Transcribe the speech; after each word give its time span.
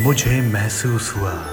मुझे 0.00 0.40
महसूस 0.40 1.16
हुआ। 1.16 1.46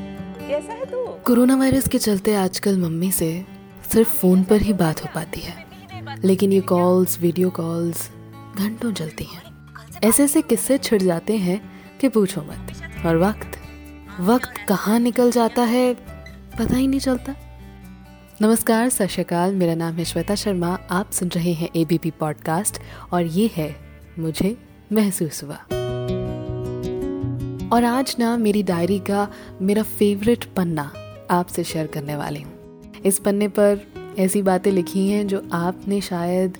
कैसा 0.49 0.73
है 0.73 0.85
तू? 0.85 1.07
कोरोना 1.07 1.57
वायरस 1.57 1.89
के 1.89 1.99
चलते 1.99 2.35
आजकल 2.35 2.79
मम्मी 2.79 3.13
से 3.13 3.47
सिर्फ़ 3.93 4.09
फ़ोन 4.09 4.43
पर 4.43 4.57
ही 4.57 4.73
बात 4.73 5.05
हो 5.05 5.09
पाती 5.15 5.41
है। 5.41 5.67
लेकिन 6.25 6.53
ये 6.53 6.61
कॉल्स 6.61 7.21
वीडियो 7.21 7.51
कॉल्स 7.51 8.11
घंटों 8.59 8.93
चलती 8.93 9.25
हैं। 9.25 9.43
ऐसे 10.05 10.25
ऐसे 10.25 10.43
किस्से 10.43 10.79
छिड़ 10.79 11.03
जाते 11.03 11.37
हैं 11.37 11.73
कि 12.01 12.09
पूछो 12.09 12.41
मत। 12.41 12.73
और 13.07 13.17
वक्त 13.17 13.51
वक्त 14.21 14.55
कहाँ 14.69 14.99
निकल 14.99 15.31
जाता 15.31 15.63
है 15.63 15.97
पता 16.59 16.77
ही 16.77 16.87
नहीं 16.87 17.01
चलता। 17.01 17.35
नमस्कार, 18.45 18.89
सत 18.89 19.09
मेरा 19.33 19.75
नाम 19.75 19.95
है 19.95 20.05
श्वेता 20.05 20.35
शर्मा। 20.35 20.79
आप 20.91 21.11
सुन 21.11 21.29
रहे 21.29 21.53
हैं 21.53 21.69
एबीपी 21.77 22.11
पॉडकास्ट 22.11 22.79
और 23.13 23.23
ये 23.23 23.51
है 23.55 23.77
मुझे 24.19 24.59
महसूस 24.93 25.45
हुआ। 25.45 25.55
और 27.73 27.85
आज 27.85 28.17
ना 28.19 28.37
मेरी 28.37 28.63
डायरी 28.63 28.99
का 28.99 29.29
मेरा 29.63 29.83
फेवरेट 29.83 30.45
पन्ना 30.45 30.93
आपसे 31.31 31.65
शेयर 31.65 31.87
करने 31.87 32.17
वाली 32.17 32.43
हूँ। 32.43 32.81
इस 33.05 33.19
पन्ने 33.19 33.49
पर 33.49 33.81
ऐसी 34.19 34.43
बातें 34.43 34.73
लिखी 34.73 35.09
हैं 35.09 35.27
जो 35.27 35.43
आपने 35.53 36.01
शायद 36.01 36.59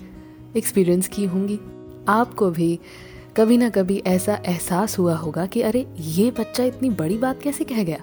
एक्सपीरियंस 0.57 1.07
की 1.07 1.25
होंगी। 1.25 1.59
आपको 2.07 2.49
भी 2.49 2.79
कभी 3.37 3.57
ना 3.57 3.69
कभी 3.69 4.03
ऐसा 4.07 4.41
एहसास 4.45 4.99
हुआ 4.99 5.15
होगा 5.15 5.45
कि 5.45 5.61
अरे, 5.61 5.87
ये 5.99 6.31
बच्चा 6.31 6.63
इतनी 6.63 6.89
बड़ी 6.89 7.17
बात 7.17 7.41
कैसे 7.41 7.63
कह 7.63 7.83
गया? 7.83 7.99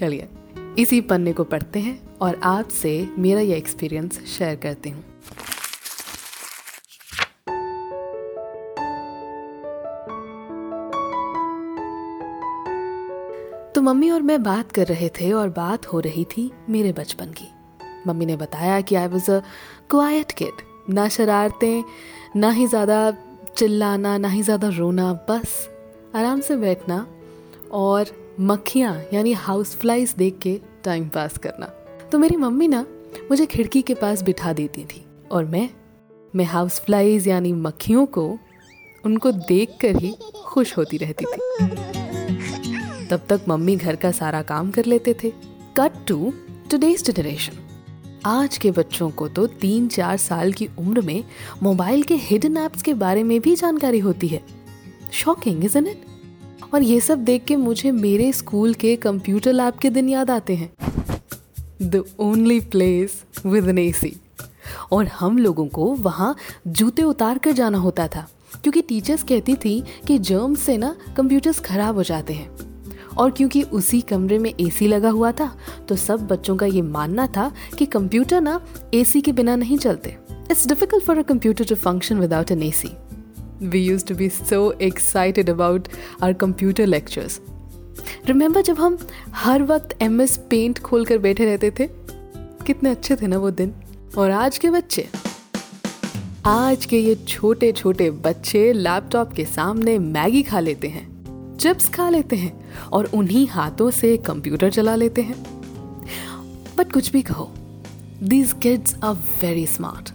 चलिए। 0.00 0.28
इसी 0.78 1.00
पन्ने 1.00 1.32
को 1.32 1.44
पढ़ते 1.44 1.78
हैं 1.78 2.18
और 2.18 2.40
आपसे 2.42 3.08
मेरा 3.18 3.40
यह 3.40 3.56
एक्सपीरियंस 3.56 4.18
शेयर 4.28 4.56
करती 4.56 4.90
हूँ। 4.90 5.04
तो 13.74 13.82
मम्मी 13.82 14.10
और 14.10 14.22
मैं 14.22 14.42
बात 14.42 14.72
कर 14.72 14.86
रहे 14.86 15.08
थे 15.20 15.30
और 15.32 15.48
बात 15.48 15.86
हो 15.86 16.00
रही 16.00 16.24
थी 16.24 16.50
मेरे 16.68 16.92
बचपन 16.92 17.32
की। 17.32 17.48
मम्मी 18.06 18.26
ने 18.26 18.36
बताया 18.36 18.80
कि 18.80 18.94
I 18.94 19.06
was 19.06 19.30
a 19.30 19.40
quiet 19.90 20.32
kid 20.32 20.62
ना 20.94 21.08
शरारतें, 21.08 21.84
ना 22.36 22.50
ही 22.50 22.66
ज़्यादा 22.66 22.98
चिल्लाना, 23.56 24.16
ना 24.18 24.28
ही 24.28 24.42
ज़्यादा 24.42 24.68
रोना, 24.68 25.12
बस 25.30 25.68
आराम 26.14 26.40
से 26.40 26.56
बैठना 26.56 27.06
और 27.72 28.23
मक्खियाँ, 28.40 29.02
यानी 29.12 29.32
हाउस 29.32 29.74
फ्लाइज 29.76 30.14
देख 30.18 30.38
के 30.38 30.60
टाइम 30.84 31.08
पास 31.08 31.36
करना। 31.38 31.66
तो 32.12 32.18
मेरी 32.18 32.36
मम्मी 32.36 32.68
ना 32.68 32.84
मुझे 33.30 33.46
खिड़की 33.46 33.82
के 33.82 33.94
पास 33.94 34.22
बिठा 34.22 34.52
देती 34.52 34.84
थी 34.84 35.04
और 35.30 35.44
मैं 35.44 35.68
मैं 36.34 36.44
हाउस 36.44 36.78
फ्लाइज 36.80 37.28
यानी 37.28 37.52
मक्खियों 37.52 38.06
को, 38.06 38.38
उनको 39.04 39.32
देख 39.32 39.76
कर 39.80 39.96
ही 39.96 40.14
खुश 40.46 40.76
होती 40.76 40.96
रहती 40.96 41.24
थी। 41.24 41.38
तब 43.06 43.26
तक 43.28 43.44
मम्मी 43.48 43.76
घर 43.76 43.96
का 43.96 44.10
सारा 44.12 44.42
काम 44.42 44.70
कर 44.70 44.84
लेते 44.84 45.14
थे। 45.14 45.30
कट 45.76 46.04
टू 46.08 46.32
टुडेज 46.70 47.04
जनरेशन 47.04 47.58
आज 48.26 48.56
के 48.58 48.70
बच्चों 48.70 49.10
को 49.10 49.28
तो 49.28 49.46
तीन 49.46 49.86
चार 49.88 50.16
साल 50.16 50.52
की 50.52 50.68
उम्र 50.78 51.00
में 51.00 51.24
मोबाइल 51.62 52.02
के 52.02 52.14
हिडन 52.14 52.56
ऐप्स 52.56 52.82
के 52.82 52.94
बारे 52.94 53.22
में 53.22 53.40
भी 53.40 53.54
जानकारी 53.56 53.98
होती 53.98 54.28
है। 54.28 54.42
शॉकिंग 55.12 55.64
इज़ 55.64 55.78
इट 55.78 56.04
और 56.74 56.82
ये 56.82 57.00
सब 57.00 57.24
देख 57.24 57.44
के 57.44 57.56
मुझे 57.56 57.90
मेरे 57.92 58.32
स्कूल 58.32 58.72
के 58.74 58.94
कंप्यूटर 58.96 59.52
लैब 59.52 59.74
के 59.74 59.90
दिन 59.90 60.08
याद 60.08 60.30
आते 60.30 60.54
हैं। 60.54 60.70
The 61.82 62.02
only 62.20 62.58
place 62.60 63.22
with 63.46 63.68
an 63.68 63.78
AC 63.78 64.12
और 64.92 65.06
हम 65.08 65.38
लोगों 65.38 65.66
को 65.66 65.86
वहाँ 65.94 66.34
जूते 66.68 67.02
उतार 67.02 67.38
कर 67.38 67.52
जाना 67.52 67.78
होता 67.78 68.06
था, 68.08 68.26
क्योंकि 68.62 68.80
टीचर्स 68.82 69.22
कहती 69.22 69.54
थी 69.54 69.82
कि 70.06 70.18
जर्म 70.20 70.54
से 70.54 70.76
ना 70.76 70.94
कंप्यूटर्स 71.16 71.60
खराब 71.60 71.96
हो 71.96 72.02
जाते 72.02 72.34
हैं। 72.34 72.50
और 73.16 73.30
क्योंकि 73.30 73.62
उसी 73.62 74.00
कमरे 74.00 74.38
में 74.38 74.52
एसी 74.52 74.86
लगा 74.88 75.10
हुआ 75.10 75.32
था 75.32 75.50
तो 75.88 75.96
सब 75.96 76.26
बच्चों 76.28 76.56
का 76.56 76.66
ये 76.66 76.82
मानना 76.82 77.26
था 77.26 77.50
कि 77.78 77.86
कंप्यूटर 77.86 78.40
ना 78.40 78.60
एसी 78.94 79.20
के 79.20 79.32
बिना 79.32 79.56
नहीं 79.56 79.78
चलते। 79.78 80.16
It's 80.50 80.66
difficult 80.68 81.04
for 81.04 81.18
a 81.18 81.22
computer 81.22 81.64
to 81.64 81.74
function 81.76 82.18
without 82.18 82.50
an 82.50 82.62
AC 82.62 82.90
we 83.62 83.84
use 83.84 84.04
to 84.06 84.14
be 84.14 84.28
so 84.28 84.72
excited 84.72 85.50
about 85.50 85.88
our 86.22 86.32
computer 86.32 86.86
lectures 86.86 87.40
remember 88.26 88.62
जब 88.62 88.78
हम 88.78 88.98
हर 89.34 89.62
वक्त 89.62 90.02
एम 90.02 90.20
एस 90.20 90.36
पेंट 90.50 90.78
खोल 90.78 91.04
कर 91.04 91.18
बैठे 91.18 91.44
रहते 91.44 91.70
थे? 91.70 91.88
कितने 92.66 92.90
अच्छे 92.90 93.16
थे 93.16 93.26
ना 93.26 93.38
वो 93.38 93.50
दिन। 93.50 93.72
और 94.18 94.30
आज 94.30 94.58
के 94.58 94.70
बच्चे? 94.70 95.08
आज 96.46 96.86
के 96.86 96.98
ये 96.98 97.14
छोटे 97.14 97.72
छोटे 97.72 98.10
बच्चे 98.10 98.72
लैपटॉप 98.72 99.32
के 99.32 99.44
सामने 99.44 99.98
मैगी 99.98 100.42
खा 100.42 100.60
लेते 100.60 100.88
हैं 100.88 101.56
चिप्स 101.56 101.88
खा 101.88 102.08
लेते 102.10 102.36
हैं 102.36 102.70
और 102.92 103.04
उन्हीं 103.04 103.48
हाथों 103.48 103.90
से 103.90 104.16
कंप्यूटर 104.16 104.70
चला 104.70 104.94
लेते 104.94 105.22
हैं। 105.22 105.42
बट 106.78 106.92
कुछ 106.92 107.12
भी 107.12 107.22
कहो 107.22 107.50
these 108.22 108.52
kids 108.52 108.96
are 109.04 109.14
very 109.14 109.66
smart 109.66 110.10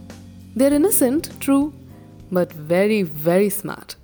they 0.57 0.65
are 0.65 0.73
innocent 0.73 1.27
true 1.41 1.73
but 2.33 2.47
very 2.57 3.03
very 3.03 3.49
smart 3.49 3.95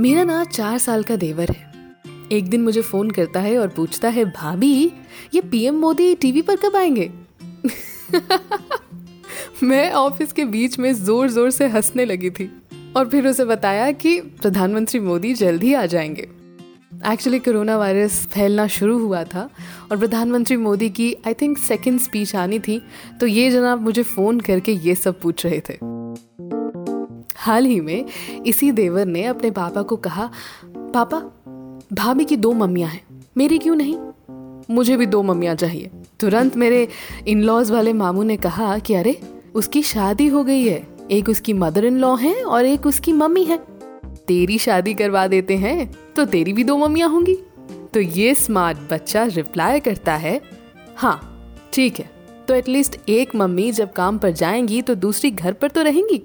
मेरा 0.00 0.24
ना 0.24 0.44
चार 0.44 0.78
साल 0.78 1.02
का 1.02 1.16
देवर 1.16 1.50
है। 1.50 1.72
एक 2.32 2.48
दिन 2.48 2.62
मुझे 2.62 2.80
फ़ोन 2.82 3.10
करता 3.10 3.40
है 3.40 3.58
और 3.58 3.68
पूछता 3.68 4.08
है, 4.08 4.24
भाभी, 4.24 4.92
ये 5.34 5.40
पीएम 5.40 5.74
मोदी 5.74 6.14
टीवी 6.14 6.42
पर 6.42 6.56
कब 6.56 6.76
आएँगे? 6.76 7.10
मैं 9.62 9.90
ऑफ़िस 9.92 10.32
के 10.32 10.44
बीच 10.44 10.78
में 10.78 10.92
ज़ोर 10.94 11.30
ज़ोर 11.30 11.50
से 11.50 11.66
हंसने 11.66 12.04
लगी 12.04 12.30
थी 12.30 12.50
और 12.96 13.08
फिर 13.08 13.26
उसे 13.26 13.44
बताया 13.44 13.90
कि 13.92 14.20
प्रधानमंत्री 14.20 15.00
मोदी 15.00 15.34
जल्द 15.34 15.62
ही 15.62 15.74
आ 15.74 15.86
जाएँगे। 15.86 16.28
एक्चुअली 17.12 17.38
कोरोना 17.38 17.78
वायरस 17.78 18.26
फैलना 18.26 18.66
शुरू 18.66 18.98
हुआ 18.98 19.24
था 19.24 19.50
और 19.90 19.98
प्रधानमंत्री 19.98 20.56
मोदी 20.56 20.90
की 20.90 21.14
आई 21.26 21.34
थिंक 21.34 21.58
सेकेंड 21.58 22.00
स्पीच 22.00 22.36
आनी 22.36 22.58
थी। 22.58 22.82
तो 23.20 23.26
ये 23.26 23.50
जनाब 23.50 23.82
मुझे 23.82 24.02
फ़ोन 24.02 24.40
करके 24.40 24.72
ये 24.72 24.94
सब 24.94 25.20
पूछ 25.20 25.46
रहे 25.46 25.60
थे। 25.60 25.74
हाल 27.36 27.64
ही 27.64 27.80
में 27.80 28.04
इसी 28.46 28.72
देवर 28.72 29.06
ने 29.06 29.24
अपने 29.24 29.50
पापा 29.50 29.82
को 29.82 29.96
कहा, 29.96 30.30
पापा, 30.66 31.18
भाभी 31.92 32.24
की 32.24 32.36
दो 32.36 32.52
मम्मियाँ 32.52 32.90
हैं। 32.90 33.24
मेरी 33.36 33.58
क्यों 33.58 33.76
नहीं? 33.76 33.98
मुझे 34.70 34.96
भी 34.96 35.06
दो 35.06 35.22
मम्मियाँ 35.22 35.54
चाहिए। 35.54 35.90
तुरंत 36.20 36.56
मेरे 36.56 36.88
इन 37.28 37.42
लॉज 37.42 37.70
वाले 37.70 37.92
मामू 37.92 38.22
ने 38.22 38.36
कहा 38.36 38.78
कि, 38.78 38.94
अरे, 38.94 39.20
उसकी 39.54 39.82
शादी 39.82 40.26
हो 40.26 40.44
गई 40.44 40.64
है। 40.64 40.86
एक 41.10 41.28
उसकी 41.28 41.52
मदर 41.52 41.84
इन 41.84 41.98
लॉ 41.98 42.16
है 42.16 42.44
और 42.44 42.66
एक 42.66 42.86
उसकी 42.86 43.12
मम्मी 43.12 43.44
है। 43.44 43.73
तेरी 44.28 44.58
शादी 44.58 44.94
करवा 44.94 45.26
देते 45.26 45.56
हैं 45.56 45.90
तो 46.16 46.24
तेरी 46.24 46.52
भी 46.52 46.64
दो 46.64 46.76
मम्मियाँ 46.76 47.08
होंगी। 47.08 47.34
तो 47.94 48.00
ये 48.00 48.34
स्मार्ट 48.34 48.78
बच्चा 48.92 49.24
रिप्लाई 49.24 49.80
करता 49.80 50.14
है 50.16 50.40
हाँ 50.96 51.20
ठीक 51.72 51.98
है 51.98 52.10
तो 52.48 52.54
एटलीस्ट 52.54 52.98
एक 53.08 53.34
मम्मी 53.34 53.70
जब 53.72 53.92
काम 53.92 54.18
पर 54.18 54.30
जाएँगी 54.30 54.80
तो 54.82 54.94
दूसरी 54.94 55.30
घर 55.30 55.52
पर 55.52 55.68
तो 55.68 55.82
रहेंगी? 55.82 56.22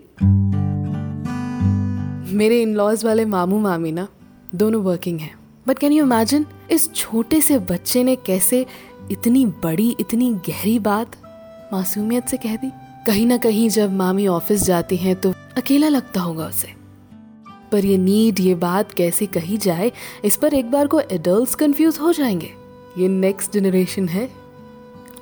मेरे 2.34 2.62
इन 2.62 2.74
लॉज 2.76 3.06
वाले 3.06 3.26
मामू 3.26 3.60
मामी 3.60 3.92
ना, 3.92 4.08
दोनों 4.56 4.82
वर्किंग 4.84 5.20
हैं। 5.20 5.38
बट 5.68 5.80
कैन 5.80 5.92
यू 5.92 6.06
इमेजिन 6.06 6.46
इस 6.72 6.94
छोटे 6.94 7.42
से 7.42 7.60
बच्चे 7.60 8.04
ने 8.04 8.16
कैसे 8.16 8.66
इतनी 9.12 9.46
बड़ी, 9.46 9.96
इतनी 10.00 10.34
गहरी 10.48 10.78
बात 10.80 11.16
मासूमियत 11.74 12.28
से 12.28 12.38
कह 12.38 12.56
दी? 12.56 12.72
कहीं 13.08 13.26
ना 13.26 13.38
कहीं 13.38 13.70
जब 13.70 13.94
मामी 13.94 14.28
ऑफ़िस 14.28 14.64
जाती 14.64 14.96
हैं 14.96 15.16
तो 15.16 15.34
अकेला 15.58 15.88
लगता 15.88 16.22
होगा 16.22 16.48
उसे। 16.48 16.79
पर 17.72 17.86
ये 17.86 17.98
नीड 17.98 18.40
ये 18.40 18.56
बात 18.56 18.92
कैसे 18.92 19.26
कही 19.26 19.58
जाए, 19.58 19.92
इस 20.26 20.38
पर 20.38 20.54
एक 20.54 20.72
बार 20.72 20.88
को 20.88 21.00
एडल्ट 21.00 21.56
कंफ्यूज 21.56 21.98
हो 21.98 22.12
जाएँगे। 22.14 22.54
ये 22.98 23.08
नेक्स्ट 23.08 23.54
जनरेशन 23.54 24.08
है। 24.08 24.30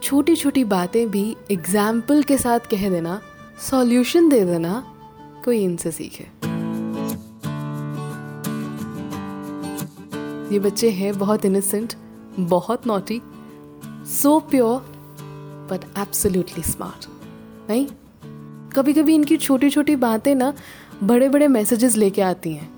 छोटी 0.04 0.36
छोटी 0.36 0.64
बातें 0.64 1.10
भी 1.12 1.36
एग्ज़ाम्पल 1.52 2.24
के 2.24 2.38
साथ 2.38 2.60
कह 2.72 2.90
देना 2.90 3.20
सॉल्यूशन 3.62 4.30
दे 4.30 4.44
देना, 4.46 4.84
कोई 5.46 5.64
इनसे 5.64 5.92
सीखे। 5.92 6.26
ये 10.54 10.60
बच्चे 10.60 10.90
हैं, 10.90 11.18
बहुत 11.20 11.46
इनोसेंट 11.46 11.94
बहुत 12.40 12.88
naughty 12.88 13.22
so 14.12 14.40
pure 14.40 14.80
but 15.70 15.86
absolutely 15.98 16.64
smart 16.64 17.08
नहीं? 17.70 17.88
कभी 18.72 18.94
कभी 18.94 19.16
इनकी 19.16 19.38
छोटी 19.38 19.70
छोटी 19.70 19.96
बातें 19.96 20.34
ना 20.36 20.54
बड़े 21.04 21.30
बड़े 21.30 21.48
मैसेजेस 21.48 21.96
लेके 21.96 22.22
आती 22.22 22.52
हैं। 22.52 22.70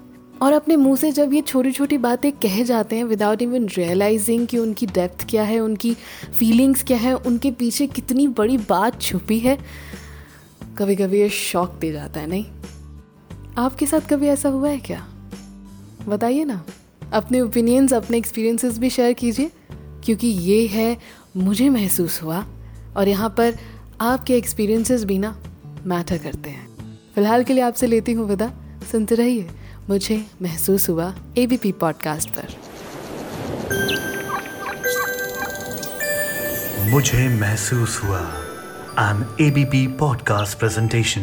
और 0.41 0.53
अपने 0.53 0.75
मुँह 0.75 0.95
से 0.95 1.11
जब 1.11 1.33
ये 1.33 1.41
छोटी 1.41 1.71
छोटी 1.71 1.97
बातें 1.97 2.31
कह 2.31 2.63
जाते 2.63 2.95
हैं 2.95 3.03
विदाउट 3.03 3.41
इवन 3.41 3.67
रियलाइजिंग 3.67 4.47
कि 4.47 4.57
उनकी 4.57 4.85
डेप्थ 4.85 5.29
क्या 5.29 5.43
है, 5.43 5.59
उनकी 5.59 5.93
फीलिंग्स 6.39 6.83
क्या 6.83 6.97
है, 6.97 7.13
उनके 7.13 7.51
पीछे 7.51 7.87
कितनी 7.87 8.27
बड़ी 8.27 8.57
बात 8.57 9.01
छुपी 9.01 9.39
है 9.39 9.57
कभी 10.77 10.95
कभी 10.95 11.19
ये 11.19 11.29
शौक 11.29 11.71
दे 11.71 11.91
जाता 11.91 12.19
है, 12.19 12.27
नहीं? 12.27 12.45
आपके 13.57 13.85
साथ 13.85 14.09
कभी 14.09 14.27
ऐसा 14.27 14.49
हुआ 14.49 14.69
है 14.69 14.77
क्या? 14.77 15.07
बताइए 16.07 16.43
ना। 16.43 16.65
अपने 17.13 17.41
ओपिनियंस 17.41 17.93
अपने 17.93 18.17
एक्सपीरियंसेस 18.17 18.77
भी 18.77 18.89
शेयर 18.89 19.13
कीजिए, 19.13 19.51
क्योंकि 20.03 20.27
ये 20.27 20.67
है, 20.67 20.97
मुझे 21.37 21.69
महसूस 21.69 22.23
हुआ, 22.23 22.45
और 22.97 23.07
यहाँ 23.07 23.29
पर 23.29 23.55
आपके 24.01 24.37
एक्सपीरियंसेस 24.37 25.03
भी 25.03 25.17
ना 25.17 25.43
मैटर 25.85 26.17
करते 26.17 26.49
हैं। 26.49 26.68
फ़िलहाल 27.19 27.43
के 27.43 27.53
लिए 27.53 27.63
आपसे 27.63 27.87
लेती 27.87 28.11
हूँ 28.11 28.27
विदा। 28.27 28.51
सुनते 28.91 29.15
रहिए, 29.15 29.49
मुझे 29.89 30.25
महसूस 30.41 30.89
हुआ 30.89 31.15
एबीपी 31.37 31.71
पॉडकास्ट 31.71 32.29
पर। 32.29 32.47
मुझे 36.89 37.27
महसूस 37.39 38.01
हुआ 38.03 38.19
एन 38.99 39.35
एबीपी 39.41 39.87
पॉडकास्ट 39.87 40.59
प्रेजेंटेशन 40.59 41.21